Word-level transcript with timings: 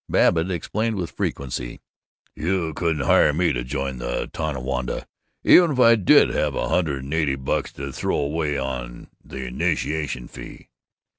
Babbitt 0.09 0.49
explained 0.49 0.95
with 0.95 1.11
frequency, 1.11 1.79
"You 2.35 2.73
couldn't 2.73 3.05
hire 3.05 3.33
me 3.33 3.53
to 3.53 3.63
join 3.63 3.99
the 3.99 4.31
Tonawanda, 4.33 5.05
even 5.43 5.69
if 5.69 5.79
I 5.79 5.93
did 5.93 6.29
have 6.31 6.55
a 6.55 6.69
hundred 6.69 7.03
and 7.03 7.13
eighty 7.13 7.35
bucks 7.35 7.71
to 7.73 7.91
throw 7.91 8.17
away 8.17 8.57
on 8.57 9.09
the 9.23 9.45
initiation 9.45 10.27
fee. 10.27 10.69